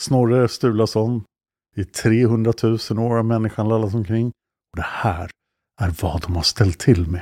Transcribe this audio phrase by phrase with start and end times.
[0.00, 1.24] Snorre Sturlason.
[1.76, 4.26] I 300 000 år har människan lallat omkring.
[4.26, 5.30] Och det här
[5.80, 7.20] är vad de har ställt till med.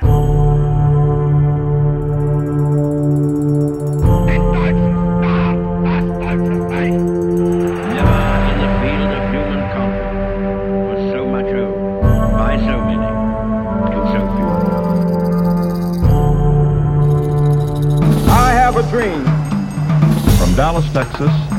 [20.57, 21.58] Dallas, Texas,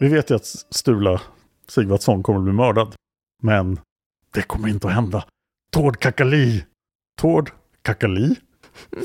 [0.00, 1.20] Vi vet ju att Sturla
[1.68, 2.94] Sigvardsson kommer att bli mördad.
[3.42, 3.80] Men
[4.30, 5.24] det kommer inte att hända.
[5.70, 6.64] Tord Kakali.
[7.20, 7.50] Tord
[7.82, 8.34] Kakali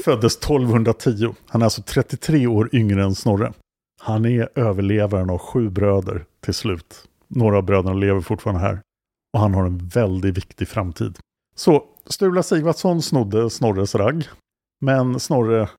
[0.06, 1.36] föddes 1210.
[1.48, 3.54] Han är alltså 33 år yngre än Snorre.
[4.02, 7.08] Han är överlevaren av sju bröder till slut.
[7.28, 8.82] Några av bröderna lever fortfarande här.
[9.34, 11.20] Och han har en väldigt viktig framtid.
[11.56, 14.28] Så Sturla Sigvardsson snodde Snorres ragg.
[14.82, 15.70] Men Snorre,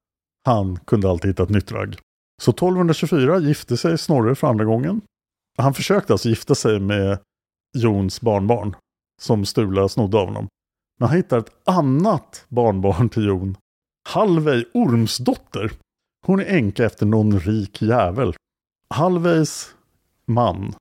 [0.44, 1.98] han kunde alltid hitta ett nytt ragg.
[2.42, 5.00] Så 1224 gifte sig Snorre för andra gången.
[5.58, 7.18] Han försökte alltså gifta sig med
[7.76, 8.76] Jons barnbarn
[9.20, 10.48] som Sturla snodde av honom.
[10.98, 13.56] Men han hittar ett annat barnbarn till Jon.
[14.08, 15.72] Halvej Ormsdotter.
[16.26, 18.34] Hon är änka efter någon rik jävel.
[18.88, 19.74] Halvejs
[20.26, 20.74] man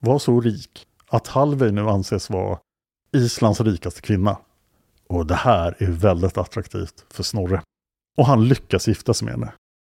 [0.00, 2.58] var så rik att Halvej nu anses vara
[3.12, 4.38] Islands rikaste kvinna.
[5.06, 7.62] Och det här är väldigt attraktivt för Snorre.
[8.18, 9.52] Och han lyckas gifta sig med henne.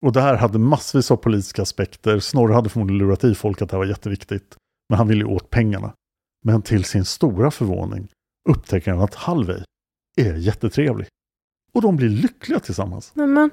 [0.06, 2.20] Och det här hade massvis av politiska aspekter.
[2.20, 4.56] Snorre hade förmodligen lurat i folk att det här var jätteviktigt.
[4.90, 5.94] Men han ville ju åt pengarna.
[6.46, 8.08] Men till sin stora förvåning
[8.50, 9.64] upptäcker han att Halvey
[10.18, 11.08] är jättetrevlig.
[11.74, 13.16] Och de blir lyckliga tillsammans.
[13.16, 13.50] Nämen,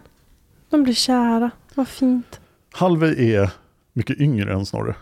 [0.71, 1.51] de blir kära.
[1.75, 2.41] Vad fint.
[2.73, 3.53] Halvey är
[3.93, 4.97] mycket yngre än Snorre.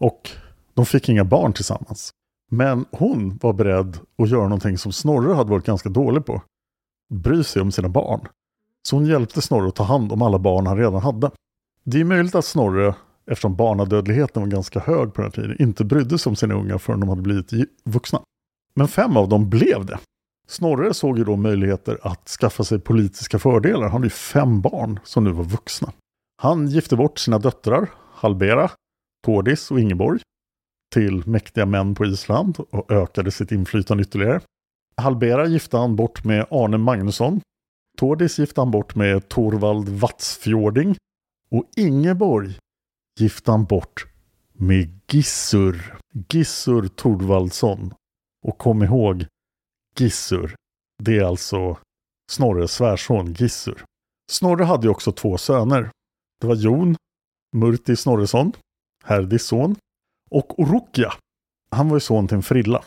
[0.00, 0.30] Och
[0.74, 2.10] de fick inga barn tillsammans.
[2.50, 6.42] Men hon var beredd att göra någonting som Snorre hade varit ganska dålig på.
[7.14, 8.28] Bry sig om sina barn.
[8.86, 11.30] Så hon hjälpte Snorre att ta hand om alla barn han redan hade.
[11.84, 12.94] Det är möjligt att Snorre,
[13.30, 16.78] eftersom barnadödligheten var ganska hög på den här tiden, inte brydde sig om sina ungar
[16.78, 17.52] förrän de hade blivit
[17.84, 18.20] vuxna.
[18.74, 19.98] Men fem av dem blev det.
[20.48, 23.82] Snorre såg ju då möjligheter att skaffa sig politiska fördelar.
[23.82, 25.92] Han hade ju fem barn som nu var vuxna.
[26.42, 28.70] Han gifte bort sina döttrar, Halbera,
[29.24, 30.20] Tordis och Ingeborg,
[30.94, 34.40] till mäktiga män på Island och ökade sitt inflytande ytterligare.
[34.96, 37.40] Halbera gifte han bort med Arne Magnusson.
[37.96, 40.96] Tordis gifte han bort med Torvald Vatsfjording.
[41.50, 42.58] Och Ingeborg
[43.20, 44.06] gifte han bort
[44.52, 45.98] med Gissur.
[46.28, 47.94] Gissur Torvaldsson.
[48.44, 49.26] Och kom ihåg,
[49.98, 50.54] Gissur,
[51.02, 51.78] det är alltså
[52.30, 53.84] Snorres svärson Gissur.
[54.30, 55.90] Snorre hade ju också två söner.
[56.40, 56.96] Det var Jon,
[57.56, 58.52] Murti Snorresson,
[59.04, 59.76] Herdis son,
[60.30, 61.12] och Orokja.
[61.70, 62.84] Han var ju son till en frilla,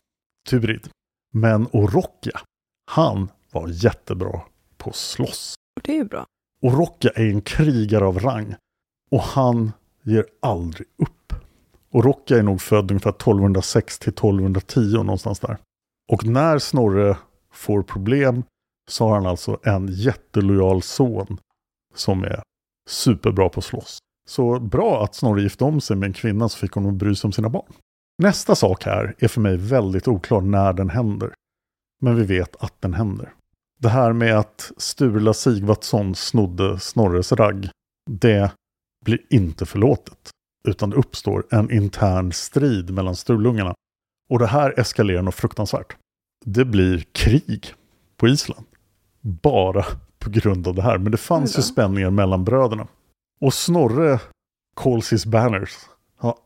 [0.50, 0.89] Turid.
[1.33, 2.41] Men Orokja,
[2.85, 4.41] han var jättebra
[4.79, 5.55] på att slåss.
[5.83, 6.25] Det är ju bra.
[6.61, 8.55] Orokja är en krigare av rang.
[9.11, 9.71] Och han
[10.03, 11.33] ger aldrig upp.
[11.91, 15.57] Och Rocka är nog född ungefär 1206 till 1210 någonstans där.
[16.11, 17.17] Och när Snorre
[17.53, 18.43] får problem
[18.89, 21.37] så har han alltså en jättelojal son
[21.95, 22.41] som är
[22.89, 23.97] superbra på att slåss.
[24.29, 27.27] Så bra att Snorre gifte om sig med en kvinna så fick hon bry sig
[27.27, 27.73] om sina barn.
[28.17, 31.33] Nästa sak här är för mig väldigt oklar när den händer.
[32.01, 33.33] Men vi vet att den händer.
[33.81, 37.69] Det här med att Sturla Sigvatsson snodde Snorres ragg,
[38.09, 38.51] det
[39.05, 40.29] blir inte förlåtet.
[40.67, 43.73] Utan det uppstår en intern strid mellan Sturlungarna.
[44.29, 45.95] Och det här eskalerar något fruktansvärt.
[46.45, 47.73] Det blir krig
[48.17, 48.65] på Island.
[49.21, 49.85] Bara
[50.19, 50.97] på grund av det här.
[50.97, 52.87] Men det fanns ju spänningar mellan bröderna.
[53.41, 54.19] Och Snorre
[54.75, 55.77] calls his banners.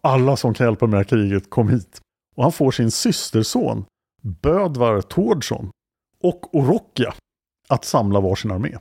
[0.01, 2.01] Alla som kan hjälpa med det här kriget, kom hit.
[2.35, 3.85] Och han får sin systerson,
[4.21, 5.71] Bödvar Tårdsson
[6.24, 7.14] och Orokja
[7.70, 8.78] att samla varsin armé.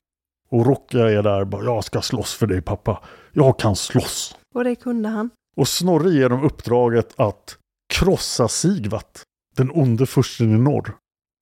[0.51, 3.03] Orokja är där bara, jag ska slåss för dig pappa.
[3.33, 4.37] Jag kan slåss.
[4.55, 5.31] Och det kunde han.
[5.57, 7.59] Och Snorre ger dem uppdraget att
[7.95, 9.23] krossa Sigvat,
[9.57, 10.97] den onde fursten i norr.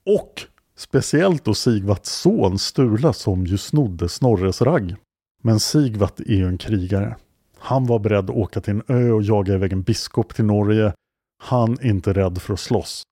[0.06, 0.42] Och
[0.76, 4.96] speciellt då Sigvats son Sturla som ju snodde Snorres ragg.
[5.42, 7.16] Men Sigvat är ju en krigare.
[7.58, 10.92] Han var beredd att åka till en ö och jaga iväg en biskop till Norge.
[11.42, 13.02] Han är inte rädd för att slåss.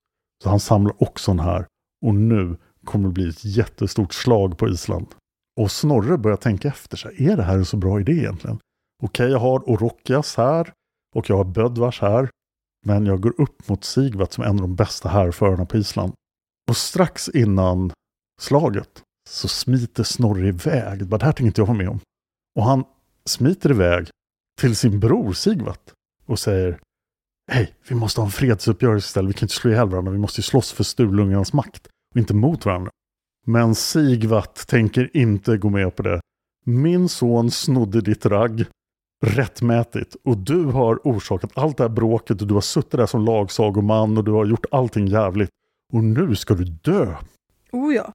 [0.43, 1.65] Så han samlar också den här.
[2.05, 2.57] Och nu
[2.89, 5.07] kommer bli ett jättestort slag på Island.
[5.59, 7.27] Och Snorre börjar tänka efter sig.
[7.27, 8.59] Är det här en så bra idé egentligen?
[9.03, 10.73] Okej, jag har Orokias här.
[11.15, 12.29] Och jag har Bödvars här.
[12.85, 16.13] Men jag går upp mot Sigvat som är en av de bästa härförarna på Island.
[16.69, 17.91] Och strax innan
[18.41, 21.07] slaget så smiter Snorre iväg.
[21.07, 21.99] Bara, det här tänker inte jag vara med om.
[22.55, 22.83] Och han
[23.25, 24.09] smiter iväg
[24.61, 25.93] till sin bror Sigvat
[26.25, 26.79] och säger
[27.51, 29.29] Hej, vi måste ha en fredsuppgörelse istället.
[29.29, 30.11] Vi kan inte slå ihjäl varandra.
[30.11, 32.91] Vi måste ju slåss för Sturlungarnas makt och inte mot varandra.
[33.45, 36.21] Men Sigvat tänker inte gå med på det.
[36.65, 38.65] Min son snodde ditt ragg
[39.25, 43.25] rättmätigt och du har orsakat allt det här bråket och du har suttit där som
[43.25, 45.49] lagsagoman och du har gjort allting jävligt.
[45.93, 47.15] Och nu ska du dö.
[47.71, 48.11] Oh ja.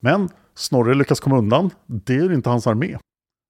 [0.00, 1.70] Men Snorre lyckas komma undan.
[1.86, 2.98] Det är inte hans armé.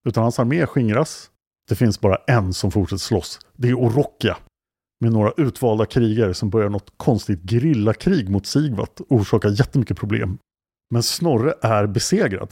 [0.04, 1.30] Utan hans armé skingras.
[1.68, 3.40] Det finns bara en som fortsätter slåss.
[3.56, 4.36] Det är Orokja.
[5.02, 10.38] Med några utvalda krigare som börjar något konstigt grillakrig mot Sigvat och orsakar jättemycket problem.
[10.90, 12.50] Men Snorre är besegrad.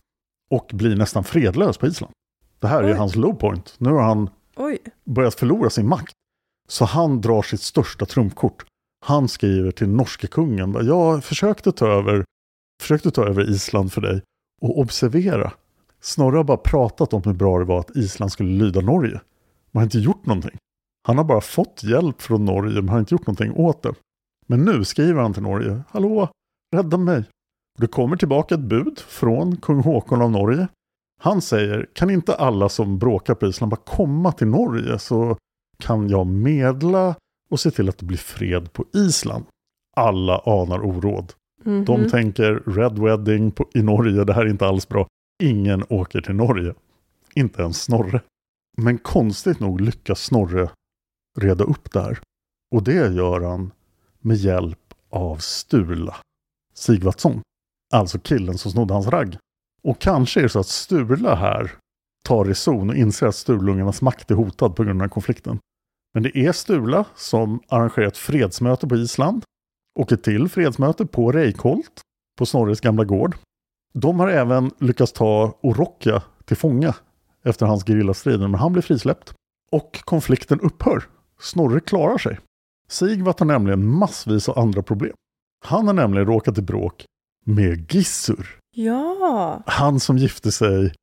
[0.51, 2.13] Och blir nästan fredlös på Island.
[2.59, 2.97] Det här är Oj.
[2.97, 3.75] hans low point.
[3.79, 4.79] Nu har han Oj.
[5.05, 6.13] börjat förlora sin makt.
[6.69, 8.65] Så han drar sitt största trumfkort.
[9.07, 10.77] Han skriver till norske kungen.
[10.87, 12.25] Jag försökte ta över,
[12.83, 14.23] försökte ta över Island för dig.
[14.61, 15.53] Och observera.
[16.01, 19.21] Snorre har bara pratat om hur bra det var att Island skulle lyda Norge.
[19.71, 20.59] Man har inte gjort någonting.
[21.03, 23.95] Han har bara fått hjälp från Norge men har inte gjort någonting åt det.
[24.47, 25.83] Men nu skriver han till Norge.
[25.89, 26.29] Hallå,
[26.77, 27.25] rädda mig.
[27.79, 30.69] Det kommer tillbaka ett bud från kung Håkon av Norge.
[31.23, 35.37] Han säger, kan inte alla som bråkar på Island bara komma till Norge så
[35.79, 37.15] kan jag medla
[37.51, 39.45] och se till att det blir fred på Island.
[39.97, 41.33] Alla anar oråd.
[41.65, 41.85] Mhm.
[41.85, 45.07] De tänker Red Wedding på, i Norge, det här är inte alls bra.
[45.43, 46.75] Ingen åker till Norge.
[47.35, 48.21] Inte ens Snorre.
[48.77, 50.71] Men konstigt nog lyckas Snorre
[51.39, 52.19] reda upp det här.
[52.75, 53.73] Och det gör han
[54.21, 56.17] med hjälp av Sturla
[56.75, 57.43] Sigvardsson.
[57.93, 59.37] Alltså killen som snodde hans ragg.
[59.83, 61.73] Och kanske är det så att Sturla här
[62.25, 65.59] tar reson och inser att Sturlungarnas makt är hotad på grund av den här konflikten.
[66.15, 69.45] Men det är Sturla som arrangerar ett fredsmöte på Island.
[69.99, 72.01] och ett till fredsmöte på Reykholt,
[72.39, 73.37] på Snorres gamla gård.
[73.93, 76.95] De har även lyckats ta Orokja till fånga
[77.45, 79.35] efter hans gerillastrider, men han blir frisläppt.
[79.73, 81.05] Och konflikten upphör.
[81.41, 82.39] Snorre klarar sig.
[82.89, 85.15] Sigvat har nämligen massvis av andra problem.
[85.65, 87.05] Han har nämligen råkat i bråk
[87.45, 88.59] med Gissur.
[88.77, 89.63] Ja.
[89.67, 90.95] Han som gifte sig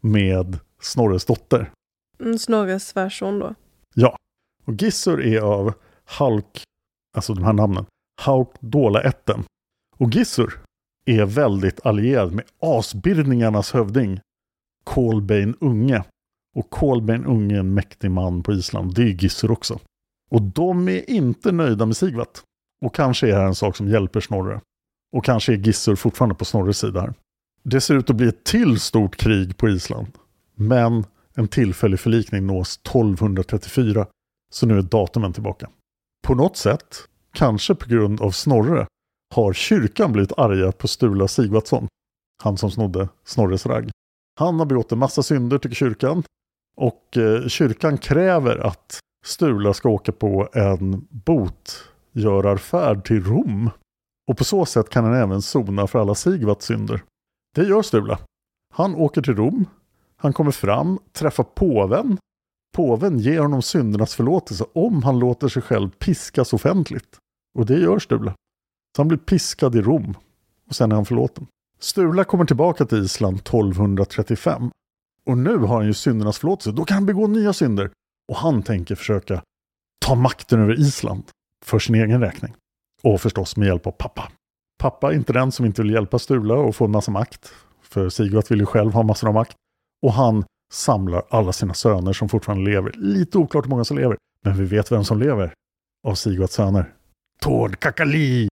[0.00, 1.72] med Snorres dotter.
[2.20, 3.54] Mm, Snorres svärson då.
[3.94, 4.16] Ja,
[4.64, 5.74] och Gissur är av
[6.04, 6.64] Halk,
[7.16, 7.86] alltså de här namnen,
[8.22, 9.44] Hauk Dola ätten.
[9.96, 10.60] Och Gissur
[11.06, 14.20] är väldigt allierad med asbildningarnas hövding,
[14.84, 16.04] Kolbein Unge.
[16.56, 19.78] Och Kolben Unge är en mäktig man på Island, det är Gissur också.
[20.30, 22.42] Och de är inte nöjda med Sigvat.
[22.82, 24.60] Och kanske är det här en sak som hjälper Snorre.
[25.12, 27.14] Och kanske är Gissur fortfarande på Snorres sida här.
[27.62, 30.06] Det ser ut att bli ett till stort krig på Island.
[30.54, 34.06] Men en tillfällig förlikning nås 1234.
[34.50, 35.70] Så nu är datumen tillbaka.
[36.26, 36.96] På något sätt,
[37.32, 38.86] kanske på grund av Snorre,
[39.34, 41.88] har kyrkan blivit arga på Sturla Sigvatsson.
[42.42, 43.90] Han som snodde Snorres ragg.
[44.38, 46.22] Han har begått en massa synder tycker kyrkan.
[46.76, 53.70] Och eh, kyrkan kräver att Sturla ska åka på en botgörarfärd till Rom.
[54.30, 57.02] Och på så sätt kan han även sona för alla Sigvards synder.
[57.54, 58.18] Det gör Sturla.
[58.74, 59.66] Han åker till Rom.
[60.16, 62.18] Han kommer fram, träffar påven.
[62.76, 67.18] Påven ger honom syndernas förlåtelse om han låter sig själv piskas offentligt.
[67.58, 68.34] Och det gör Sturla.
[68.96, 70.14] Så han blir piskad i Rom
[70.68, 71.46] och sen är han förlåten.
[71.78, 74.70] Sturla kommer tillbaka till Island 1235.
[75.26, 76.72] Och nu har han ju syndernas förlåtelse.
[76.72, 77.90] Då kan han begå nya synder.
[78.28, 79.42] Och han tänker försöka
[80.06, 81.22] ta makten över Island
[81.64, 82.54] för sin egen räkning.
[83.02, 84.32] Och förstås med hjälp av pappa.
[84.78, 87.52] Pappa är inte den som inte vill hjälpa Sturla och få en massa makt.
[87.82, 89.56] För Sigvard vill ju själv ha massor av makt.
[90.02, 92.92] Och han samlar alla sina söner som fortfarande lever.
[92.94, 94.16] Lite oklart hur många som lever.
[94.44, 95.54] Men vi vet vem som lever
[96.06, 96.92] av Sigvards söner.
[97.40, 98.48] Tord Kakali!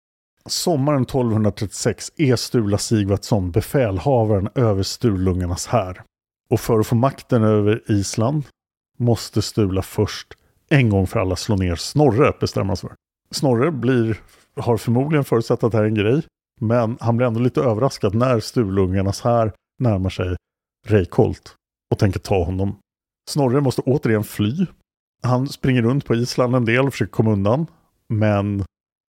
[0.46, 6.02] Sommaren 1236 är Sturla Sigvardsson befälhavaren över Sturlungarnas här.
[6.50, 8.44] Och för att få makten över Island
[8.98, 10.34] måste Stula först
[10.68, 12.96] en gång för alla slå ner Snorre, bestämmer sig för.
[13.30, 14.20] Snorre blir,
[14.56, 16.22] har förmodligen förutsatt att det här är en grej,
[16.60, 20.36] men han blir ändå lite överraskad när Stulungarnas här närmar sig
[20.86, 21.54] Reykholt
[21.90, 22.78] och tänker ta honom.
[23.30, 24.66] Snorre måste återigen fly.
[25.22, 27.66] Han springer runt på Island en del och försöker komma undan,
[28.08, 28.64] men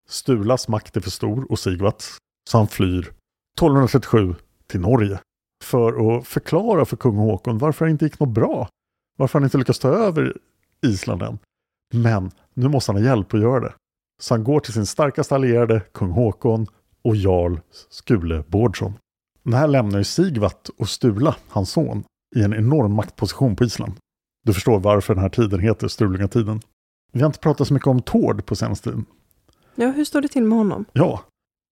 [0.10, 2.18] Stulas makt är för stor och Sigvards,
[2.50, 4.36] så han flyr 1237
[4.68, 5.20] till Norge
[5.64, 8.68] för att förklara för kung Håkon varför det inte gick något bra.
[9.18, 10.38] Varför han inte lyckats ta över
[10.86, 11.40] Island än.
[11.94, 13.74] Men nu måste han ha hjälp att göra det.
[14.22, 16.68] Så han går till sin starkaste allierade, kung Håkon
[17.02, 18.94] och jarl Skule Bårdsson.
[19.44, 22.04] Det här lämnar ju Sigvat och Stula, hans son,
[22.36, 23.94] i en enorm maktposition på Island.
[24.46, 26.62] Du förstår varför den här tiden heter Strulingatiden.
[27.12, 29.06] Vi har inte pratat så mycket om Tord på senaste tiden.
[29.76, 30.86] Ja, hur står det till med honom?
[30.94, 31.24] Ja,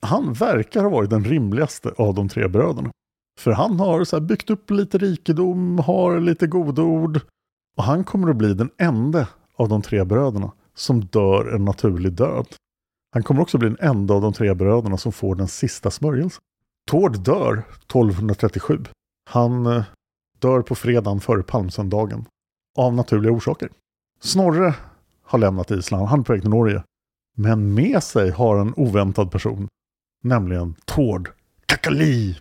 [0.01, 2.91] han verkar ha varit den rimligaste av de tre bröderna.
[3.37, 7.19] För han har så byggt upp lite rikedom, har lite godord.
[7.77, 12.13] Och han kommer att bli den enda av de tre bröderna som dör en naturlig
[12.13, 12.47] död.
[13.13, 16.41] Han kommer också bli den enda av de tre bröderna som får den sista smörjelsen.
[16.89, 18.83] Tord dör 1237.
[19.29, 19.83] Han eh,
[20.39, 22.25] dör på fredagen före palmsöndagen.
[22.77, 23.69] Av naturliga orsaker.
[24.19, 24.75] Snorre
[25.23, 26.83] har lämnat Island, han är på väg till Norge.
[27.35, 29.67] Men med sig har en oväntad person.
[30.23, 31.29] Nämligen Tord
[31.65, 32.37] Kakali.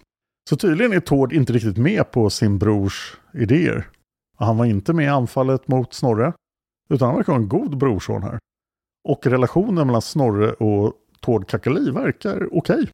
[0.49, 3.89] Så tydligen är Tord inte riktigt med på sin brors idéer.
[4.37, 6.33] Han var inte med i anfallet mot Snorre.
[6.89, 8.39] Utan han verkar ha en god brorson här.
[9.09, 12.75] Och relationen mellan Snorre och Tord Kakali verkar okej.
[12.75, 12.87] Okay.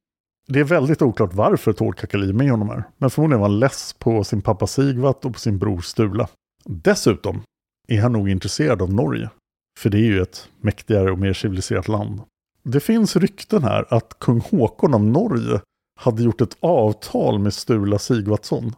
[0.49, 2.85] Det är väldigt oklart varför Tord Kakali är med honom här.
[2.99, 6.29] Men förmodligen var han less på sin pappa Sigvat och på sin bror Stula.
[6.65, 7.43] Dessutom
[7.89, 9.31] är han nog intresserad av Norge.
[9.79, 12.21] För det är ju ett mäktigare och mer civiliserat land.
[12.63, 15.61] Det finns rykten här att kung Håkon av Norge
[16.03, 18.75] hade gjort ett avtal med Stula Sigvatsson.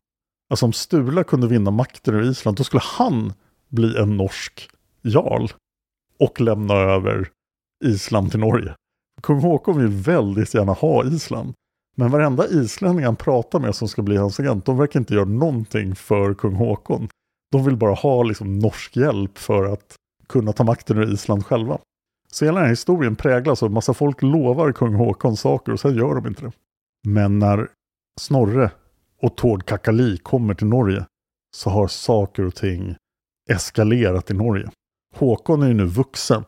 [0.50, 3.33] Alltså om Stula kunde vinna makten över Island, då skulle han
[3.69, 4.71] bli en norsk
[5.02, 5.49] jarl.
[6.19, 7.28] Och lämna över
[7.85, 8.75] Island till Norge.
[9.23, 11.54] Kung Håkon vill väldigt gärna ha Island.
[11.97, 15.25] Men varenda islänning han pratar med som ska bli hans agent, de verkar inte göra
[15.25, 17.09] någonting för kung Håkon.
[17.52, 19.95] De vill bara ha liksom norsk hjälp för att
[20.26, 21.78] kunna ta makten över Island själva.
[22.33, 25.81] Så hela den här historien präglas av att massa folk lovar kung Håkon saker och
[25.81, 26.52] sen gör de inte det.
[27.05, 27.69] Men när
[28.21, 28.71] Snorre
[29.23, 31.07] och Tord Kakali kommer till Norge
[31.57, 32.97] så har saker och ting
[33.51, 34.71] eskalerat i Norge.
[35.17, 36.45] Håkon är ju nu vuxen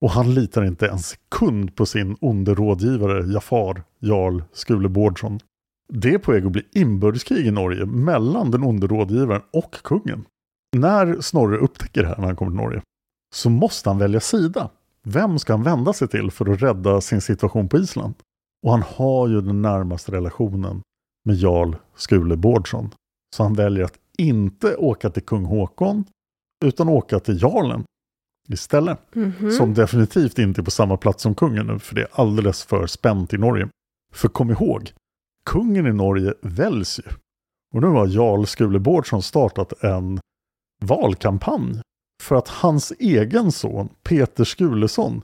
[0.00, 5.40] och han litar inte en sekund på sin onde rådgivare Jafar, Jarl Skule Bårdsson.
[5.92, 10.24] Det är på väg att bli inbördeskrig i Norge mellan den onde rådgivaren och kungen.
[10.76, 12.82] När Snorre upptäcker det här när han kommer till Norge
[13.34, 14.70] så måste han välja sida.
[15.02, 18.14] Vem ska han vända sig till för att rädda sin situation på Island?
[18.66, 20.82] Och han har ju den närmaste relationen
[21.24, 22.90] med Jarl Skule Bårdsson.
[23.36, 26.04] Så han väljer att inte åka till kung Håkon
[26.64, 27.84] utan åka till jarlen
[28.48, 29.16] istället.
[29.16, 29.50] Mm -hmm.
[29.50, 32.86] Som definitivt inte är på samma plats som kungen nu, för det är alldeles för
[32.86, 33.68] spänt i Norge.
[34.12, 34.92] För kom ihåg,
[35.44, 37.12] kungen i Norge väljs ju.
[37.74, 40.20] Och nu har Jarl Skule Bårdsson startat en
[40.82, 41.80] valkampanj
[42.22, 45.22] för att hans egen son, Peter Skulesson,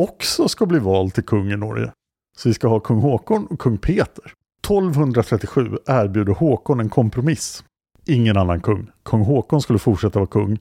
[0.00, 1.92] också ska bli vald till kung i Norge.
[2.36, 4.32] Så vi ska ha kung Håkon och kung Peter.
[4.64, 7.64] 1237 erbjuder Håkon en kompromiss.
[8.06, 8.90] Ingen annan kung.
[9.02, 10.58] Kung Håkon skulle fortsätta vara kung.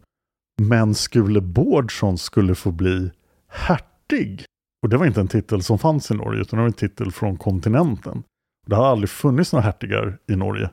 [0.61, 3.11] Men Skule Bårdsson skulle få bli
[3.47, 4.45] hertig.
[4.83, 7.11] Och det var inte en titel som fanns i Norge, utan det var en titel
[7.11, 8.23] från kontinenten.
[8.67, 10.69] Det har aldrig funnits några hertigar i Norge.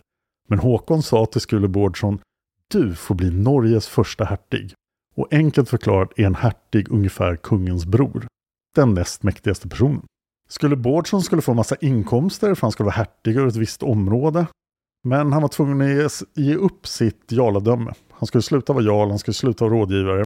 [0.48, 2.18] Men Håkon sa till Skule Bårdsson,
[2.68, 4.72] du får bli Norges första hertig.
[5.14, 8.26] Och enkelt förklarat är en hertig ungefär kungens bror.
[8.74, 10.02] Den näst mäktigaste personen.
[10.48, 14.46] Skulle Bårdsson skulle få massa inkomster för han skulle vara hertig över ett visst område.
[15.04, 17.92] Men han var tvungen att ge upp sitt jarladöme.
[18.10, 20.24] Han skulle sluta vara jarl, han skulle sluta vara rådgivare.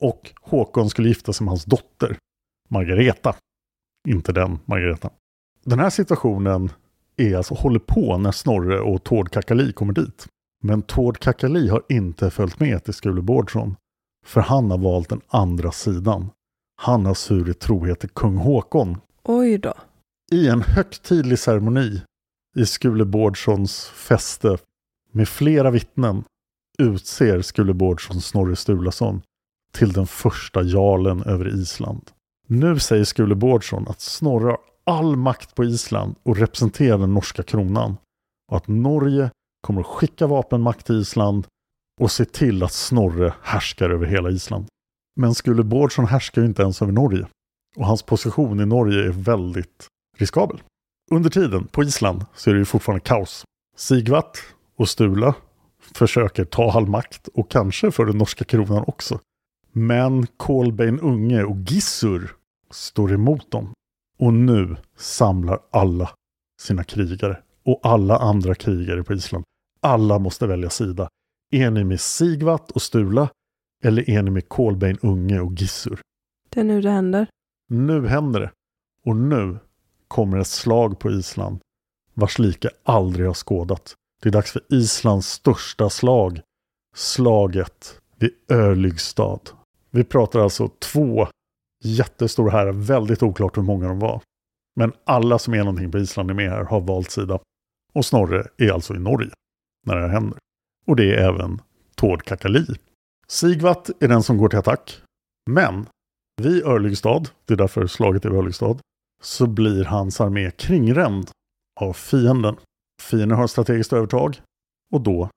[0.00, 2.18] Och Håkon skulle gifta sig med hans dotter,
[2.68, 3.34] Margareta.
[4.08, 5.10] Inte den Margareta.
[5.64, 6.70] Den här situationen
[7.16, 10.26] är alltså håller på när Snorre och Tord Kakali kommer dit.
[10.62, 13.76] Men Tord Kakali har inte följt med till Skule Bårdsson
[14.26, 16.30] För han har valt den andra sidan.
[16.82, 18.96] Han har svurit trohet till kung Håkon.
[19.28, 19.74] Oj då.
[20.32, 22.02] I en högtidlig ceremoni
[22.56, 24.58] i Skule Bårdssons fäste
[25.12, 26.24] med flera vittnen
[26.78, 29.22] utser Skule Bårdsson Snorre Sturlason
[29.72, 32.10] till den första jarlen över Island.
[32.48, 37.42] Nu säger Skule Bårdsson att Snorre har all makt på Island och representerar den norska
[37.42, 37.96] kronan
[38.52, 39.30] och att Norge
[39.62, 41.46] kommer att skicka vapenmakt till Island
[42.00, 44.66] och se till att Snorre härskar över hela Island.
[45.20, 47.26] Men Skule Bårdsson härskar ju inte ens över Norge
[47.76, 49.86] och hans position i Norge är väldigt
[50.18, 50.62] riskabel.
[51.10, 53.44] Under tiden på Island så är det ju fortfarande kaos.
[53.76, 54.38] Sigvat
[54.76, 55.34] och Stula
[55.94, 59.20] försöker ta all makt och kanske för den norska kronan också.
[59.72, 62.32] Men Kolbein Unge och Gissur
[62.70, 63.72] står emot dem.
[64.18, 66.10] Och nu samlar alla
[66.60, 69.44] sina krigare och alla andra krigare på Island.
[69.80, 71.08] Alla måste välja sida.
[71.52, 73.28] Är ni med Sigvat och Stula
[73.84, 76.00] eller är ni med Kolbein Unge och Gissur?
[76.48, 77.26] Det är nu det händer.
[77.68, 78.50] Nu händer det.
[79.04, 79.58] Och nu
[80.08, 81.60] kommer ett slag på Island
[82.14, 83.94] vars like aldrig har skådat.
[84.22, 86.40] Det är dags för Islands största slag.
[86.94, 89.40] Slaget vid Örlygstad.
[89.90, 91.28] Vi pratar alltså två
[91.84, 94.22] jättestora här, väldigt oklart hur många de var.
[94.76, 97.38] Men alla som är någonting på Island är med här, har valt sida.
[97.92, 99.30] Och Snorre är alltså i Norge
[99.86, 100.38] när det här händer.
[100.86, 101.60] Och det är även
[101.94, 102.66] Tord Kakali.
[103.28, 105.02] Sigvat är den som går till attack.
[105.50, 105.86] Men
[106.42, 108.76] vid Örlygstad, det är därför slaget är vid Örlygstad,
[109.22, 111.30] så blir hans armé kringränd
[111.80, 112.56] av fienden.
[113.02, 114.40] Fienden har strategiskt övertag
[114.92, 115.30] och då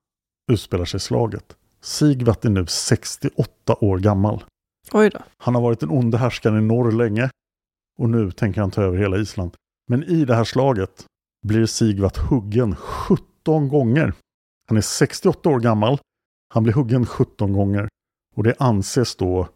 [0.52, 1.56] utspelar sig slaget.
[1.80, 4.44] Sigvat är nu 68 år gammal.
[4.92, 5.18] Oj då.
[5.38, 7.30] Han har varit den onde härskaren i norr länge
[7.98, 9.54] och nu tänker han ta över hela Island.
[9.88, 11.04] Men i det här slaget
[11.46, 14.12] blir Sigvat huggen 17 gånger.
[14.68, 15.98] Han är 68 år gammal.
[16.54, 17.88] Han blir huggen 17 gånger.
[18.36, 19.48] Och det anses då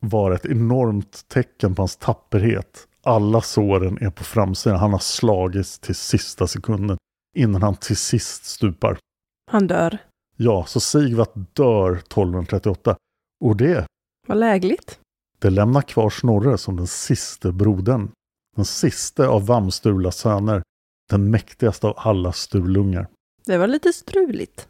[0.00, 2.86] vara ett enormt tecken på hans tapperhet.
[3.02, 4.78] Alla såren är på framsidan.
[4.78, 6.98] Han har slagits till sista sekunden
[7.36, 8.98] innan han till sist stupar.
[9.50, 9.98] Han dör.
[10.36, 12.96] Ja, så Sigvat dör 1238.
[13.44, 13.86] Och det,
[14.26, 14.98] Vad lägligt.
[15.38, 18.10] det lämnar kvar Snorre som den siste brodern.
[18.56, 20.62] Den siste av Vamstulas söner.
[21.10, 23.06] Den mäktigaste av alla Sturlungar.
[23.46, 24.68] Det var lite struligt.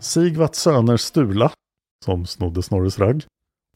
[0.00, 1.52] Sigvats söner Stula,
[2.04, 3.24] som snodde Snorres ragg,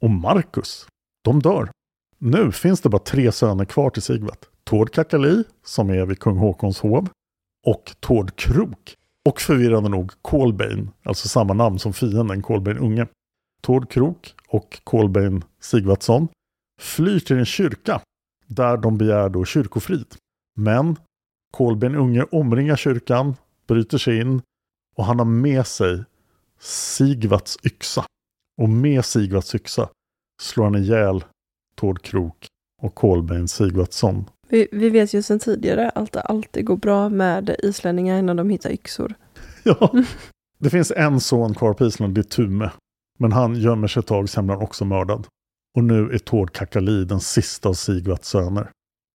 [0.00, 0.87] och Marcus,
[1.24, 1.70] de dör.
[2.18, 4.48] Nu finns det bara tre söner kvar till Sigvat.
[4.64, 7.08] Tord Kakali, som är vid kung Håkons hov,
[7.66, 8.94] och Tord Krok.
[9.24, 13.06] Och förvirrande nog Kolbein, alltså samma namn som fienden Kolbein Unge.
[13.62, 16.28] Tord Krok och Kolbein Sigvatsson
[16.80, 18.00] flyr till en kyrka
[18.46, 20.14] där de begär då kyrkofrid.
[20.56, 20.96] Men
[21.50, 24.42] Kolbein Unge omringar kyrkan, bryter sig in
[24.96, 26.04] och han har med sig
[26.64, 28.05] Sigvats yxa.
[28.62, 29.88] Och med Sigvats yxa
[30.42, 31.24] slår han ihjäl
[31.77, 32.46] Tord Krok
[32.83, 34.24] och Kolbein Sigvatsson.
[34.48, 38.50] Vi, vi vet ju sedan tidigare att det alltid går bra med islänningar innan de
[38.50, 39.14] hittar yxor.
[39.66, 39.92] Ja.
[40.59, 42.70] Det finns en son kvar på Island, det är Tume.
[43.18, 45.27] Men han gömmer sig ett tag, sen blir han också mördad.
[45.77, 48.70] Och nu är Tord Kakali den sista av Sigvats söner.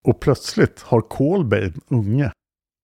[0.08, 2.32] Och plötsligt har Kolbein, unge,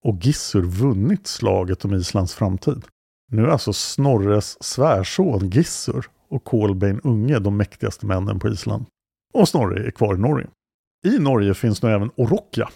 [0.06, 2.84] och Gissur vunnit slaget om Islands framtid.
[3.32, 8.86] Nu är alltså Snorres svärson Gissur och Kolbein unge de mäktigaste männen på Island.
[9.34, 10.48] Och Snorre är kvar i Norge.
[11.06, 12.70] I Norge finns nu även Orokja.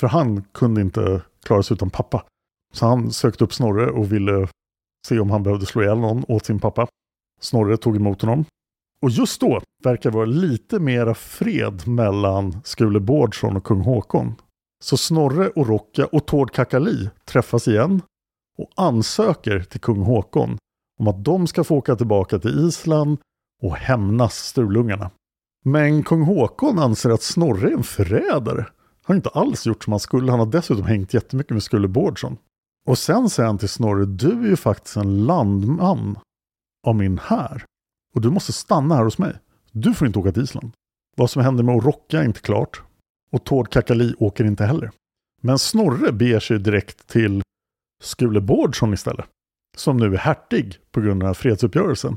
[0.00, 2.24] För han kunde inte klara sig utan pappa.
[2.72, 4.48] Så han sökte upp Snorre och ville
[5.06, 6.86] se om han behövde slå ihjäl någon åt sin pappa.
[7.40, 8.44] Snorre tog emot honom.
[9.02, 14.34] Och just då verkar det vara lite mera fred mellan Skule Bårdsson och kung Håkon.
[14.84, 18.02] Så Snorre, Orokja och Tord Kakali träffas igen
[18.58, 20.58] och ansöker till kung Håkon
[21.00, 23.18] om att de ska få åka tillbaka till Island
[23.62, 25.10] och hämnas Sturlungarna.
[25.64, 28.66] Men kung Håkon anser att Snorre är en förrädare.
[29.06, 30.30] Han har inte alls gjort som han skulle.
[30.30, 32.36] Han har dessutom hängt jättemycket med Skulle Bårdsson.
[32.86, 36.18] Och sen säger han till Snorre, du är ju faktiskt en landman
[36.86, 37.64] av min här.
[38.14, 39.36] Och du måste stanna här hos mig.
[39.72, 40.72] Du får inte åka till Island.
[41.16, 42.82] Vad som händer med Orokka är inte klart.
[43.32, 44.90] Och Tord Kakali åker inte heller.
[45.42, 47.42] Men Snorre beger sig direkt till
[48.04, 49.26] Skule Bårdsson istället.
[49.76, 52.16] Som nu är hertig på grund av den här fredsuppgörelsen.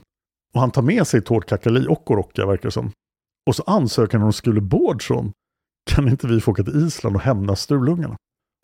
[0.53, 2.91] Och han tar med sig Tord Kakali och Orokka verkar det som.
[3.47, 5.31] Och så ansöker han om Skule Bårdsson.
[5.89, 8.15] Kan inte vi få åka till Island och hämnas Sturlungarna?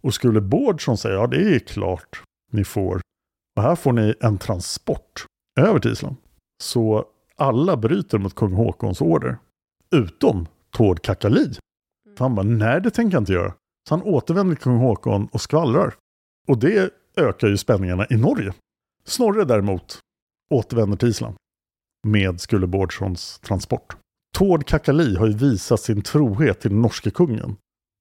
[0.02, 3.02] Och Skule Bårdsson säger ja det är klart ni får.
[3.56, 5.26] Och här får ni en transport
[5.60, 6.16] över till Island.
[6.64, 7.06] Så
[7.36, 9.38] alla bryter mot kung Håkons order.
[9.96, 11.54] Utom Tord Kakali.
[12.18, 13.54] För han bara, nej det tänker jag inte göra.
[13.90, 15.96] Så han återvänder till kung Håkon och skvallrar.
[16.48, 18.54] Och det ökar ju spänningarna i Norge.
[19.06, 20.00] Snorre däremot
[20.50, 21.36] återvänder till Island
[22.08, 23.98] med Skulle Bårdssons transport.
[24.38, 27.56] Tord Kakali har ju visat sin trohet till den norske kungen.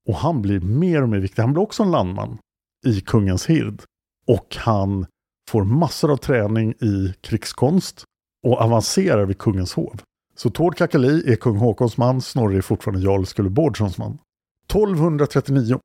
[0.09, 1.43] Och han blir mer och mer viktig.
[1.43, 2.39] Han blir också en landman
[2.87, 3.83] i kungens hird.
[4.27, 5.07] Och han
[5.51, 8.05] får massor av träning i krigskonst
[8.47, 10.03] och avancerar vid kungens hov.
[10.35, 14.19] Så Tord Kakali är kung Håkons man, Snorre är fortfarande Jarl Skulle Bårdssons man.
[14.67, 15.79] 1239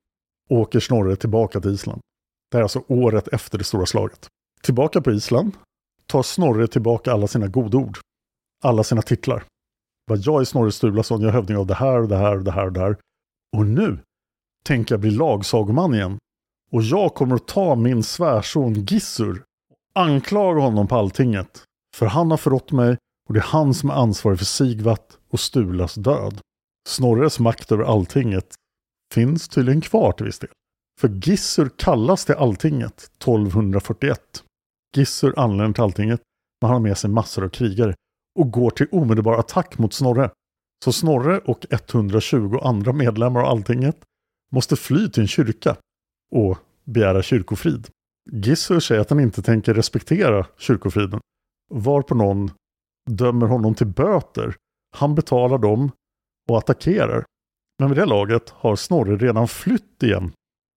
[0.50, 2.02] åker Snorre tillbaka till Island.
[2.52, 4.28] Det är alltså året efter det stora slaget.
[4.62, 5.52] Tillbaka på Island
[6.06, 7.98] tar Snorre tillbaka alla sina godord.
[8.64, 9.44] Alla sina titlar.
[10.06, 12.44] Vad jag är Snorre Sturlason, jag är hövding av det här, och det här, och
[12.44, 12.98] det här, och det här.
[13.58, 14.00] Och nu
[14.64, 16.18] tänker jag bli lagsagoman igen.
[16.72, 21.64] Och jag kommer att ta min svärson Gissur och anklaga honom på alltinget.
[21.96, 25.40] För han har förrått mig och det är han som är ansvarig för Sigvat och
[25.40, 26.42] Stulas död.
[26.88, 28.56] Snorres makt över alltinget
[29.14, 30.50] finns tydligen kvar till viss del.
[31.00, 34.44] För Gissur kallas till alltinget 1241.
[34.96, 36.22] Gissur anländer till alltinget,
[36.62, 37.96] men han har med sig massor av krigare
[38.40, 40.32] och går till omedelbar attack mot Snorre.
[40.86, 43.98] Så Snorre och 120 andra medlemmar av alltinget
[44.52, 45.76] måste fly till en kyrka
[46.32, 47.88] och begära kyrkofrid.
[48.32, 51.20] Gissur säger att han inte tänker respektera kyrkofriden,
[51.70, 52.52] varpå någon
[53.10, 54.56] dömer honom till böter.
[54.96, 55.92] Han betalar dem
[56.50, 57.26] och attackerar.
[57.80, 60.32] Men vid det laget har Snorre redan flytt igen.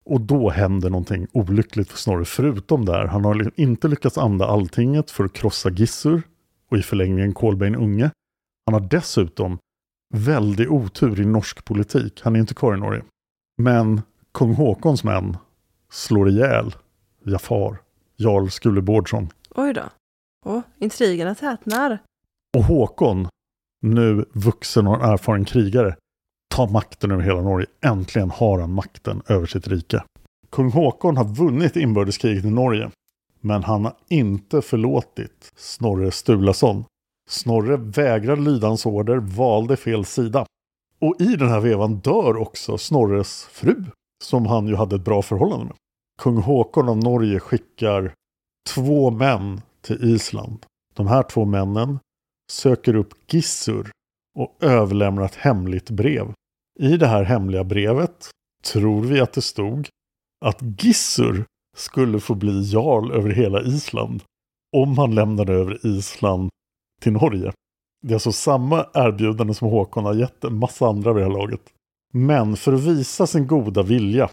[0.05, 2.25] Och då händer någonting olyckligt för Snorre.
[2.25, 6.23] Förutom där, han har inte lyckats anda alltinget för att krossa Gissur
[6.71, 8.11] och i förlängningen Kolbeinn Unge.
[8.67, 9.59] Han har dessutom
[10.15, 12.21] väldig otur i norsk politik.
[12.25, 13.03] Han är inte kvar i Norge.
[13.63, 14.01] Men
[14.33, 15.37] kung Håkons män
[15.91, 16.75] slår ihjäl
[17.25, 17.77] Jafar,
[18.17, 19.29] Jarl Skule Bårdsson.
[19.55, 19.83] Oj då.
[20.47, 21.99] Åh, intrigerna tätnar.
[22.57, 23.29] Och Håkon,
[23.83, 25.97] nu vuxen och erfaren krigare,
[26.55, 27.67] Ta makten över hela Norge.
[27.85, 30.03] Äntligen har han makten över sitt rike.
[30.51, 32.91] Kung Håkon har vunnit inbördeskriget i Norge.
[33.41, 36.85] Men han har inte förlåtit Snorre Sturlason.
[37.29, 40.47] Snorre vägrar lyda hans order, valde fel sida.
[41.01, 43.85] Och i den här vevan dör också Snorres fru,
[44.25, 45.75] som han ju hade ett bra förhållande med.
[46.23, 48.15] Kung Håkon av Norge skickar
[48.75, 50.67] två män till Island.
[50.95, 51.99] De här två männen
[52.53, 53.91] söker upp Gissur
[54.39, 56.33] och överlämnar ett hemligt brev.
[56.81, 58.31] I det här hemliga brevet
[58.64, 59.88] tror vi att det stod
[60.45, 61.45] att Gissur
[61.77, 64.23] skulle få bli jarl över hela Island
[64.77, 66.51] om han lämnade över Island
[67.01, 67.53] till Norge.
[68.03, 71.38] Det är alltså samma erbjudande som Håkon har gett en massa andra vid det här
[71.38, 71.73] laget.
[72.12, 74.31] Men för att visa sin goda vilja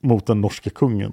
[0.00, 1.12] mot den norska kungen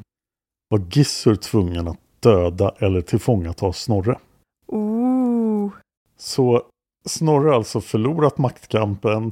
[0.70, 4.20] var Gissur tvungen att döda eller tillfångata Snorre.
[4.68, 5.72] Ooh.
[6.18, 6.64] Så
[7.06, 9.32] Snorre har alltså förlorat maktkampen.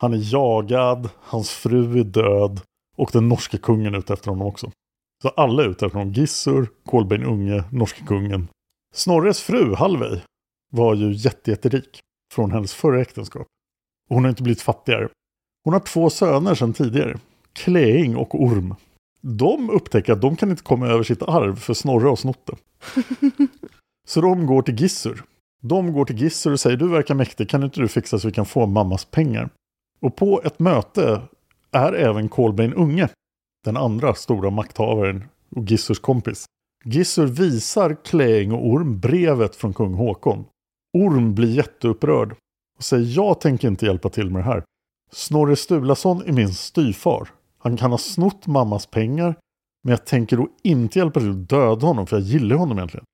[0.00, 2.60] Han är jagad, hans fru är död
[2.96, 4.70] och den norska kungen är ute efter honom också.
[5.22, 6.12] Så alla är ute efter honom.
[6.12, 8.48] Gissur, Kolbeinn Unge, norska kungen.
[8.94, 10.20] Snorres fru, Halvey,
[10.72, 12.00] var ju jättejätterik
[12.34, 13.46] från hennes förra äktenskap.
[14.10, 15.08] Och hon har inte blivit fattigare.
[15.64, 17.18] Hon har två söner sedan tidigare.
[17.52, 18.74] Kleing och Orm.
[19.20, 22.56] De upptäcker att de kan inte komma över sitt arv för Snorre har snott det.
[24.06, 25.22] Så de går till Gissur.
[25.60, 28.34] De går till Gissur och säger du verkar mäktig, kan inte du fixa så vi
[28.34, 29.50] kan få mammas pengar?
[30.00, 31.22] Och på ett möte
[31.70, 33.08] är även Kolbeinn Unge,
[33.64, 35.24] den andra stora makthavaren
[35.56, 36.44] och Gissurs kompis.
[36.84, 40.44] Gissur visar Kleing och Orm brevet från kung Håkon.
[40.98, 42.36] Orm blir jätteupprörd
[42.78, 44.64] och säger jag tänker inte hjälpa till med det här.
[45.12, 47.28] Snorre Sturlason är min styvfar.
[47.58, 49.34] Han kan ha snott mammas pengar
[49.84, 53.04] men jag tänker då inte hjälpa till att döda honom för jag gillar honom egentligen.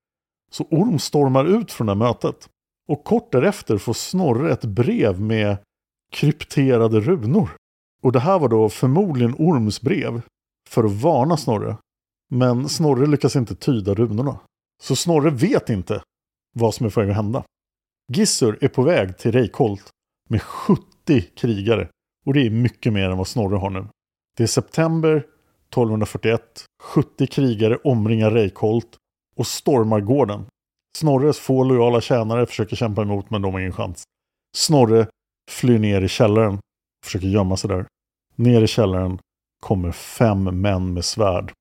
[0.51, 2.49] Så Orm stormar ut från det här mötet.
[2.88, 5.57] Och kort därefter får Snorre ett brev med
[6.14, 7.50] krypterade runor.
[8.03, 10.22] Och det här var då förmodligen Orms brev
[10.68, 11.77] för att varna Snorre.
[12.31, 14.40] Men Snorre lyckas inte tyda runorna.
[14.83, 16.03] Så Snorre vet inte
[16.55, 17.44] vad som är på väg att hända.
[18.12, 19.90] Gissur är på väg till Reykholt
[20.29, 21.88] med 70 krigare.
[22.27, 23.87] Och det är mycket mer än vad Snorre har nu.
[24.37, 26.64] Det är september 1241.
[26.83, 28.96] 70 krigare omringar Reykholt
[29.37, 30.46] och stormar gården.
[30.96, 34.03] Snorres få lojala tjänare försöker kämpa emot men de har ingen chans.
[34.57, 35.07] Snorre
[35.50, 37.87] flyr ner i källaren och försöker gömma sig där.
[38.37, 39.18] Ner i källaren
[39.61, 41.52] kommer fem män med svärd.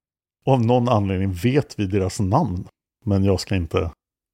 [0.45, 2.67] Och av någon anledning vet vi deras namn.
[3.05, 3.91] Men jag ska inte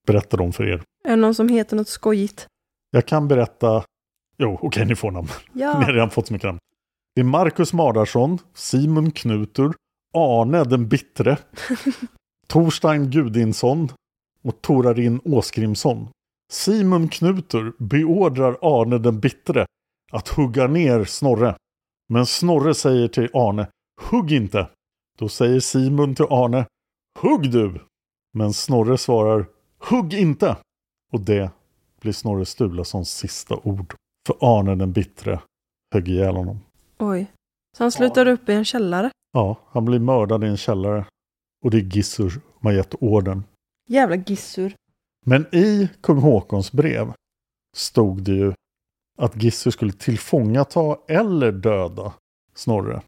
[0.08, 0.84] berätta dem för er.
[1.04, 2.48] Är det någon som heter något skojigt?
[2.92, 3.84] Jag kan berätta...
[4.38, 5.28] Jo, okej, okay, ni får namn.
[5.54, 5.80] Ja.
[5.80, 6.60] ni har redan fått så mycket namn.
[7.16, 9.74] Det är Marcus Mardarsson, Simon Knutur,
[10.14, 11.38] Arne den bittre,
[12.48, 13.90] Torstein Gudinsson
[14.44, 16.08] och Torarin Åskrimsson.
[16.52, 19.66] Simon Knutur beordrar Arne den bittre
[20.12, 21.56] att hugga ner Snorre.
[22.10, 23.68] Men Snorre säger till Arne,
[24.02, 24.70] Hugg inte!
[25.18, 26.66] Då säger Simon till Arne
[27.20, 27.82] Hugg du!
[28.34, 29.46] Men Snorre svarar
[29.80, 30.58] Hugg inte!
[31.12, 31.52] Och det
[32.02, 33.94] blir Snorre Sturlasons sista ord.
[34.28, 35.40] För Arne den bittre
[35.94, 36.60] högg ihjäl honom.
[36.98, 37.32] Oj.
[37.78, 39.12] Så han slutar upp i en källare?
[39.34, 41.06] Ja, han blir mördad i en källare.
[41.66, 43.44] Och det är Gissur som har gett orden.
[43.88, 44.76] Jävla gissur.
[45.26, 47.14] Men i kung Håkons brev
[47.76, 48.54] stod det ju
[49.18, 52.14] att Gissur skulle tillfångata eller döda
[52.56, 53.02] Snorre.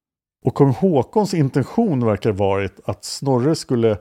[0.46, 3.98] Och kung Håkons intention verkar varit att Snorre skulle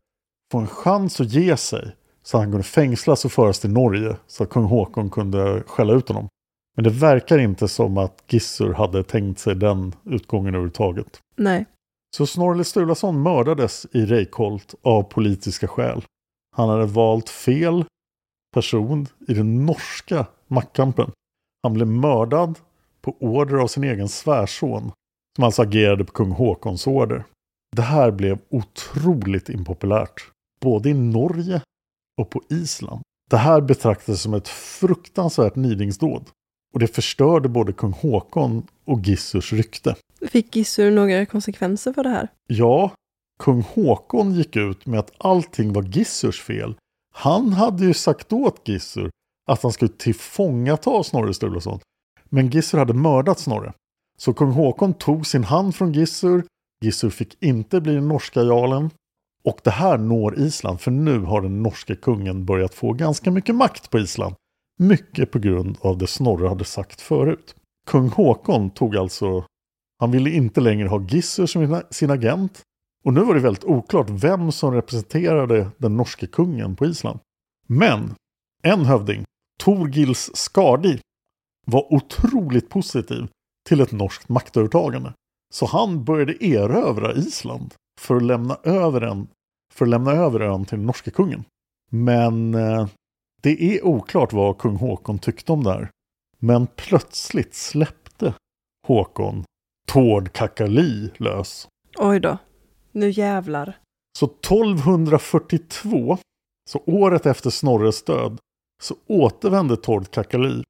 [0.53, 4.43] få en chans att ge sig så han kunde fängslas och föras till Norge så
[4.43, 6.29] att kung Håkon kunde skälla ut honom.
[6.77, 11.21] Men det verkar inte som att Gissur hade tänkt sig den utgången överhuvudtaget.
[11.37, 11.67] Nej.
[12.17, 16.05] Så Snorre Sturlason mördades i Reykholt av politiska skäl.
[16.57, 17.85] Han hade valt fel
[18.55, 21.11] person i den norska maktkampen.
[21.63, 22.59] Han blev mördad
[23.01, 24.93] på order av sin egen svärson
[25.37, 27.25] som alltså agerade på kung Håkons order.
[27.77, 31.63] Det här blev otroligt impopulärt, både i Norge
[32.21, 33.03] och på Island.
[33.31, 36.31] Det här betraktades som ett fruktansvärt nidingsdåd.
[36.73, 39.97] Och det förstörde både kung Håkon och Gissurs rykte.
[40.29, 42.29] Fick Gissur några konsekvenser för det här?
[42.47, 42.93] Ja,
[43.43, 46.75] kung Håkon gick ut med att allting var Gissurs fel.
[47.21, 49.11] Han hade ju sagt åt Gissur
[49.47, 51.81] att han skulle tillfångata Snorre Sturluson.
[52.29, 53.73] Men Gissur hade mördat Snorre.
[54.19, 56.45] Så kung Håkon tog sin hand från Gissur.
[56.85, 58.91] Gissur fick inte bli den norska jarlen.
[59.45, 63.55] Och det här når Island för nu har den norske kungen börjat få ganska mycket
[63.55, 64.35] makt på Island.
[64.79, 67.55] Mycket på grund av det Snorre hade sagt förut.
[67.87, 69.45] Kung Håkon tog alltså,
[69.99, 72.63] han ville inte längre ha Gissur som sin agent.
[73.05, 77.19] Och nu var det väldigt oklart vem som representerade den norske kungen på Island.
[77.67, 78.15] Men
[78.63, 79.25] en hövding,
[79.59, 81.01] Torgils Skardi,
[81.67, 83.27] var otroligt positiv
[83.69, 85.13] till ett norskt maktövertagande.
[85.55, 89.29] Så han började erövra Island för att lämna över, en,
[89.75, 91.45] för att lämna över ön till den norske kungen.
[91.91, 92.89] Men eh,
[93.43, 95.91] det är oklart vad kung Håkon tyckte om det här.
[96.39, 98.35] Men plötsligt släppte
[98.87, 99.45] Håkon
[99.89, 101.69] Tord Kakali lös.
[101.99, 102.39] Oj då.
[102.93, 103.79] Nu jävlar.
[104.19, 106.19] Så 1242,
[106.71, 108.39] så året efter Snorres död,
[108.83, 110.63] så återvänder Tord Kakali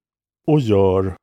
[0.47, 1.15] och gör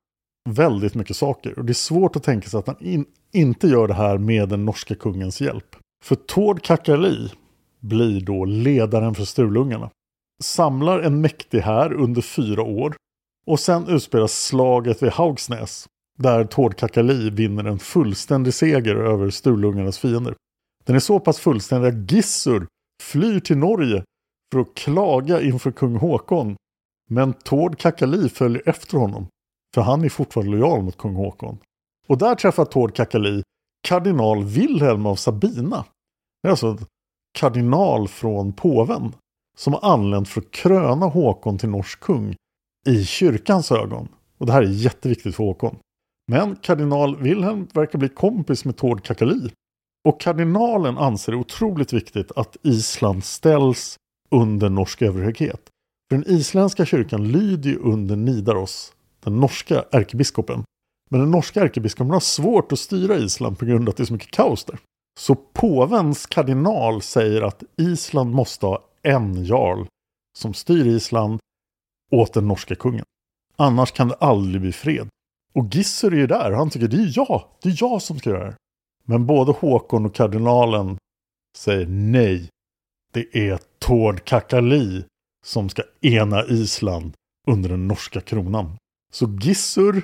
[0.50, 1.58] väldigt mycket saker.
[1.58, 4.48] Och det är svårt att tänka sig att han in, inte gör det här med
[4.48, 5.76] den norska kungens hjälp.
[6.04, 7.30] För Tord Kakali
[7.80, 9.90] blir då ledaren för Sturlungarna.
[10.42, 12.96] Samlar en mäktig här under fyra år.
[13.46, 15.86] Och sen utspelas slaget vid Haugsnäs.
[16.18, 20.34] Där Tord Kakali vinner en fullständig seger över Sturlungarnas fiender.
[20.88, 22.66] Den är så pass fullständig att Gissur
[23.02, 24.04] flyr till Norge
[24.52, 26.56] för att klaga inför kung Håkon.
[27.10, 29.26] Men Tord Kakali följer efter honom.
[29.74, 31.58] För han är fortfarande lojal mot kung Håkon.
[32.06, 33.42] Och där träffar Tord Kakali
[33.88, 35.84] kardinal Wilhelm av Sabina.
[36.42, 36.78] Det är alltså en
[37.38, 39.14] kardinal från påven.
[39.56, 42.36] Som har anlänt för att kröna Håkon till norsk kung.
[42.86, 44.08] I kyrkans ögon.
[44.38, 45.76] Och det här är jätteviktigt för Håkon.
[46.30, 49.50] Men kardinal Wilhelm verkar bli kompis med Tord Kakali.
[50.04, 53.96] Och kardinalen anser det otroligt viktigt att Island ställs
[54.30, 55.60] under norsk överhöghet.
[56.08, 58.92] För den isländska kyrkan lyder ju under Nidaros,
[59.24, 60.64] den norska ärkebiskopen.
[61.10, 64.06] Men den norska ärkebiskopen har svårt att styra Island på grund av att det är
[64.06, 64.78] så mycket kaos där.
[65.20, 69.86] Så påvens kardinal säger att Island måste ha en jarl
[70.38, 71.38] som styr Island
[72.12, 73.04] åt den norska kungen.
[73.56, 75.08] Annars kan det aldrig bli fred.
[75.52, 78.30] Och Gissur är ju där, han tycker det är jag, det är jag som ska
[78.30, 78.56] göra det.
[79.10, 80.98] Men både Håkon och kardinalen
[81.56, 82.48] säger nej.
[83.12, 85.04] Det är Tord Kakali
[85.44, 87.14] som ska ena Island
[87.46, 88.76] under den norska kronan.
[89.12, 90.02] Så Gissur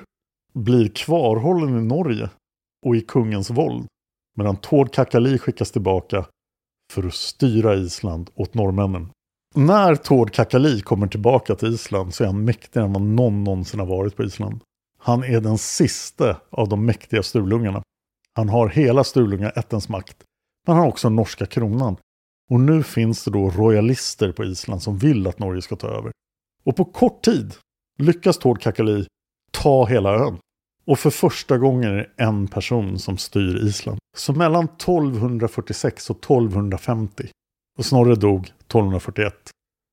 [0.53, 2.29] blir kvarhållen i Norge
[2.85, 3.87] och i kungens våld.
[4.37, 6.25] Medan Tord Kakali skickas tillbaka
[6.93, 9.09] för att styra Island åt norrmännen.
[9.55, 13.79] När Tord Kakali kommer tillbaka till Island så är han mäktigare än vad någon någonsin
[13.79, 14.61] har varit på Island.
[14.97, 17.83] Han är den sista av de mäktiga Sturlungarna.
[18.35, 20.17] Han har hela Sturlungaättens makt.
[20.67, 21.97] Men han har också norska kronan.
[22.49, 26.11] Och nu finns det då royalister på Island som vill att Norge ska ta över.
[26.63, 27.55] Och på kort tid
[27.97, 29.05] lyckas Tord Kakali
[29.51, 30.37] ta hela ön.
[30.85, 33.99] Och för första gången är det en person som styr Island.
[34.17, 37.29] Så mellan 1246 och 1250,
[37.77, 39.33] och Snorre dog 1241,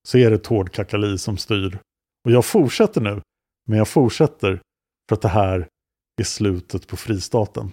[0.09, 1.79] så är det Tord Kakali som styr.
[2.25, 3.21] Och jag fortsätter nu,
[3.69, 4.61] men jag fortsätter
[5.09, 5.69] för att det här
[6.21, 7.71] är slutet på fristaten.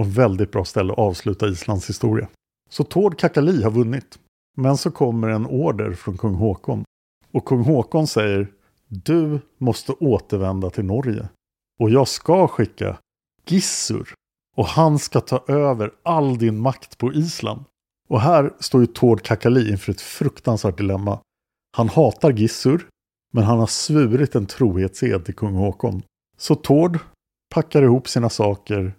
[0.00, 2.28] Och väldigt bra ställe att avsluta Islands historia.
[2.70, 4.18] Så Tord Kakali har vunnit.
[4.56, 6.84] Men så kommer en order från kung Håkon.
[7.32, 8.52] Och kung Håkon säger
[8.88, 11.28] Du måste återvända till Norge.
[11.80, 12.98] Och jag ska skicka
[13.46, 14.14] Gissur
[14.56, 17.64] Och han ska ta över all din makt på Island.
[18.08, 21.18] Och här står ju Tord Kakali inför ett fruktansvärt dilemma.
[21.76, 22.88] Han hatar Gissur,
[23.32, 26.02] men han har svurit en trohetsed till kung Håkon.
[26.36, 26.98] Så Tord
[27.54, 28.94] packar ihop sina saker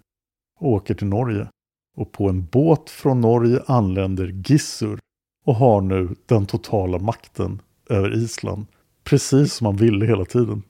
[0.60, 1.48] åker till Norge.
[1.96, 4.98] Och på en båt från Norge anländer Gissur
[5.46, 8.66] och har nu den totala makten över Island.
[9.04, 10.62] Precis som han ville hela tiden.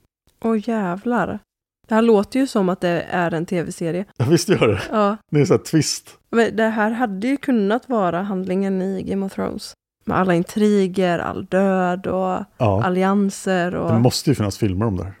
[0.43, 1.39] Åh jävlar.
[1.87, 4.05] Det här låter ju som att det är en tv-serie.
[4.17, 4.81] Ja, visst gör det.
[4.91, 5.17] Ja.
[5.31, 6.17] Det är så här twist.
[6.29, 9.73] Men det här hade ju kunnat vara handlingen i Game of Thrones.
[10.05, 12.83] Med alla intriger, all död och Ja.
[12.83, 13.91] allianser och...
[13.93, 15.13] Det måste ju finnas filmer om det här.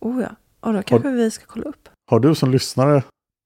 [0.00, 0.28] Oh ja.
[0.60, 1.88] Och då kanske vi ska kolla upp.
[2.10, 3.02] Har du som lyssnare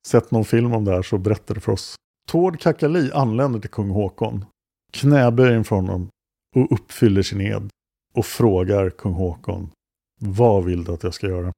[0.08, 1.96] sett någon film om det här så berätta det för oss.
[2.28, 4.44] Tord Kakali anländer till kung Håkon,
[4.92, 6.08] knäböjer inför honom
[6.56, 7.70] och uppfyller sin ed
[8.14, 9.70] och frågar kung Håkon
[10.20, 11.52] vad vill du att jag ska göra?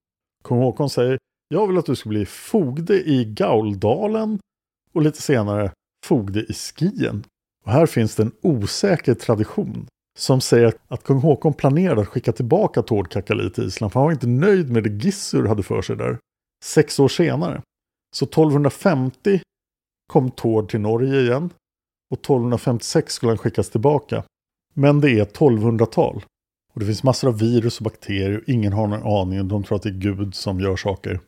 [0.45, 4.39] Kung Håkon säger jag vill att du ska bli fogde i Gauldalen
[4.93, 5.73] och lite senare
[6.07, 7.25] fogde i Skien.
[7.65, 9.87] Och här finns det en osäker tradition
[10.19, 14.05] som säger att kung Håkon planerade att skicka tillbaka Tord Kakali till Island för han
[14.05, 16.19] var inte nöjd med det Gissur hade för sig där.
[16.65, 17.63] Sex år senare.
[18.17, 19.41] Så 1250
[20.13, 21.51] kom Tord till Norge igen
[22.11, 24.23] och 1256 skulle han skickas tillbaka.
[24.75, 26.25] Men det är 1200-tal.
[26.75, 29.49] Och det finns massor av virus och bakterier och ingen har någon aning.
[29.49, 31.21] De tror att det är Gud som gör saker.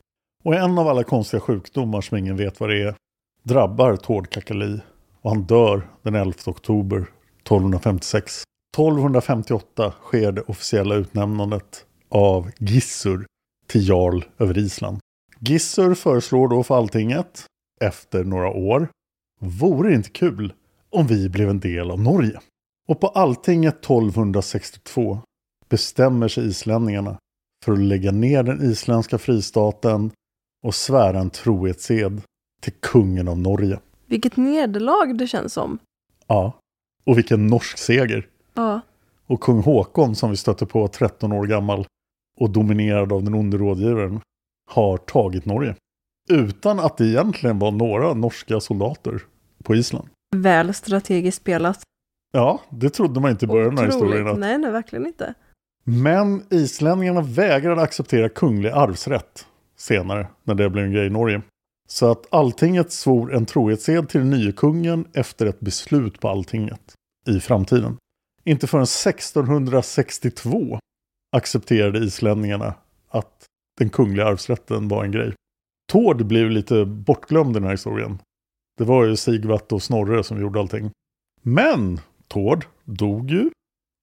[0.44, 2.94] Och en av alla konstiga sjukdomar som ingen vet vad det är
[3.42, 4.80] drabbar Tord Kakali
[5.20, 8.42] och han dör den 11 oktober 1256.
[8.76, 13.26] 1258 sker det officiella utnämnandet av Gissur
[13.66, 14.98] till jarl över Island.
[15.40, 17.46] Gissur föreslår då för alltinget,
[17.80, 18.88] efter några år,
[19.40, 20.52] vore det inte kul
[20.90, 22.40] om vi blev en del av Norge?
[22.88, 25.18] Och på alltinget 1262
[25.68, 27.18] bestämmer sig islänningarna
[27.64, 30.10] för att lägga ner den isländska fristaten
[30.62, 32.22] och svära en trohetsed
[32.60, 33.80] till kungen av Norge.
[34.06, 35.78] Vilket nederlag det känns som.
[36.26, 36.52] Ja,
[37.04, 38.26] och vilken norsk seger.
[38.54, 38.80] Ja.
[39.26, 41.86] Och kung Håkon som vi stötte på 13 år gammal
[42.40, 44.20] och dominerad av den onde rådgivaren
[44.68, 45.74] har tagit Norge.
[46.30, 49.22] Utan att det egentligen var några norska soldater
[49.62, 50.08] på Island.
[50.36, 51.82] Väl strategiskt spelat.
[52.32, 54.28] Ja, det trodde man inte i början av historien.
[54.28, 54.38] Att...
[54.38, 55.34] Nej, nej, verkligen inte.
[55.84, 61.42] Men islänningarna vägrade acceptera kunglig arvsrätt senare, när det blev en grej i Norge.
[61.88, 66.94] Så att alltinget svor en trohetsed till den nye kungen efter ett beslut på alltinget
[67.26, 67.96] i framtiden.
[68.44, 70.78] Inte förrän 1662
[71.36, 72.74] accepterade islänningarna
[73.08, 73.47] att
[73.78, 75.34] den kungliga arvsrätten var en grej.
[75.92, 78.18] Tord blev lite bortglömd i den här historien.
[78.78, 80.90] Det var ju Sigvat och Snorre som gjorde allting.
[81.42, 83.50] Men Tord dog ju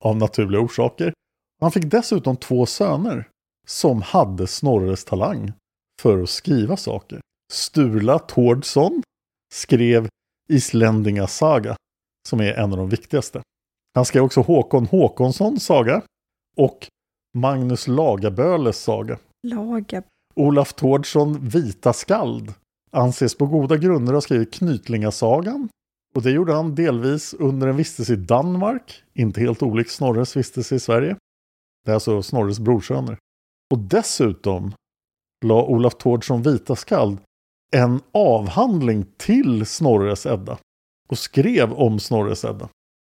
[0.03, 1.13] av naturliga orsaker.
[1.61, 3.27] Han fick dessutom två söner
[3.67, 5.53] som hade Snorres talang
[6.01, 7.21] för att skriva saker.
[7.53, 9.01] Sturla Tordsson
[9.53, 10.07] skrev
[10.49, 11.75] Islendinga saga
[12.29, 13.41] som är en av de viktigaste.
[13.95, 16.01] Han skrev också Håkon Håkonssons saga
[16.57, 16.87] och
[17.33, 19.19] Magnus Lagaböles saga.
[19.45, 20.03] Laga.
[20.35, 22.53] Olaf Tårdsson Vita skald
[22.91, 25.69] anses på goda grunder ha skrivit Knytlingasagan.
[26.15, 30.75] Och det gjorde han delvis under en vistelse i Danmark, inte helt olik Snorres vistelse
[30.75, 31.15] i Sverige.
[31.85, 33.17] Det är alltså Snorres brorsöner.
[33.73, 34.73] Och dessutom
[35.45, 37.17] la Olaf Tårdsson Vita skald
[37.71, 40.57] en avhandling till Snorres Edda
[41.07, 42.69] och skrev om Snorres Edda.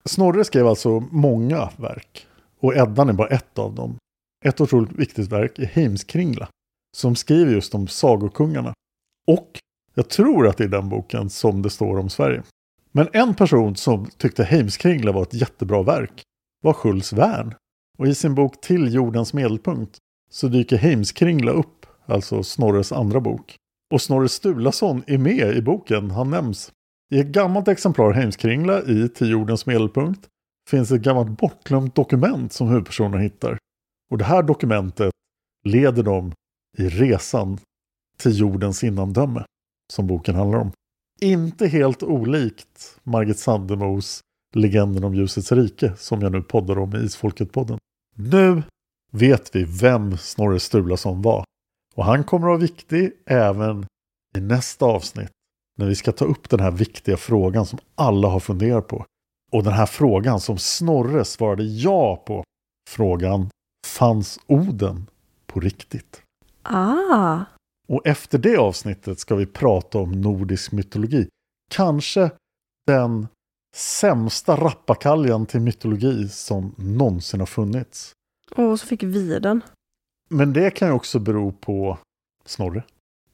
[0.05, 2.27] Snorre skrev alltså många verk
[2.61, 3.97] och Eddan är bara ett av dem.
[4.45, 6.49] Ett otroligt viktigt verk är Heimskringla
[6.97, 8.75] som skriver just om sagokungarna.
[9.27, 9.61] Och
[9.95, 12.43] jag tror att det är den boken som det står om Sverige.
[12.93, 16.23] Men en person som tyckte Heimskringla var ett jättebra verk
[16.63, 17.55] var Schultz Wern.
[17.99, 19.99] Och i sin bok Till jordens medelpunkt
[20.31, 23.57] så dyker Heimskringla upp, alltså Snorres andra bok.
[23.91, 26.73] Och Snorre Sturlason är med i boken, han nämns.
[27.15, 30.27] I ett gammalt exemplar Heimskringla i Till jordens medelpunkt
[30.71, 33.59] finns ett gammalt bortglömt dokument som huvudpersonen hittar.
[34.11, 35.13] Och det här dokumentet
[35.65, 36.33] leder dem
[36.79, 37.59] i resan
[38.19, 39.45] till jordens innandöme
[39.93, 40.73] som boken handlar om.
[41.21, 44.21] Inte helt olikt Margit Sandemos
[44.55, 47.79] Legenden om ljusets rike som jag nu poddar om i Isfolket-podden.
[48.15, 48.63] Nu
[49.11, 51.45] vet vi vem Snorre Sturlason var.
[51.95, 53.87] Och han kommer att vara viktig även
[54.37, 55.31] i nästa avsnitt
[55.79, 59.05] när vi ska ta upp den här viktiga frågan som alla har funderat på.
[59.53, 62.45] Och den här frågan som Snorre svarade ja på.
[62.91, 63.51] Frågan,
[63.87, 65.07] fanns Oden
[65.47, 66.23] på riktigt?
[66.63, 67.41] Ah.
[67.89, 71.29] Och efter det avsnittet ska vi prata om nordisk mytologi.
[71.71, 72.31] Kanske
[72.87, 73.29] den
[73.77, 78.13] sämsta rappakaljan till mytologi som någonsin har funnits.
[78.57, 79.61] Och så fick vi den.
[80.29, 81.99] Men det kan ju också bero på
[82.45, 82.83] Snorre.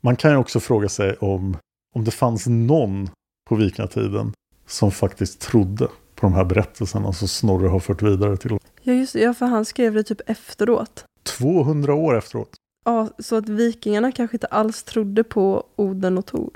[0.00, 1.56] Man kan ju också fråga sig om
[1.94, 3.10] om det fanns någon
[3.48, 4.32] på vikingatiden
[4.66, 9.12] som faktiskt trodde på de här berättelserna som Snorre har fört vidare till Ja, just
[9.12, 9.20] det.
[9.20, 11.04] Ja, för han skrev det typ efteråt.
[11.22, 12.54] 200 år efteråt.
[12.84, 16.50] Ja, så att vikingarna kanske inte alls trodde på Oden och Tor.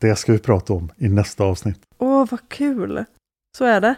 [0.00, 1.80] Det ska vi prata om i nästa avsnitt.
[1.98, 3.04] Åh, vad kul!
[3.58, 3.94] Så är det.